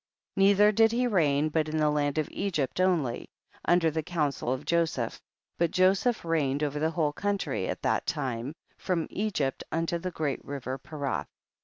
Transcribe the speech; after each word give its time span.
10. 0.35 0.43
Neither 0.45 0.71
did 0.71 0.91
he 0.91 1.05
reign 1.05 1.49
but 1.49 1.69
in 1.69 1.77
the 1.77 1.91
land 1.91 2.17
of 2.17 2.27
Egypt 2.31 2.79
only, 2.81 3.29
under 3.65 3.91
the 3.91 4.01
counsel 4.01 4.51
of 4.51 4.65
Joseph, 4.65 5.21
but 5.59 5.69
Joseph 5.69 6.25
reign 6.25 6.55
ed 6.55 6.63
over 6.63 6.79
the 6.79 6.89
whole 6.89 7.13
country 7.13 7.67
at 7.67 7.83
that 7.83 8.07
time, 8.07 8.55
from 8.79 9.05
Egypt 9.11 9.63
unto 9.71 9.99
the 9.99 10.09
great 10.09 10.43
river 10.43 10.79
Perath. 10.79 11.27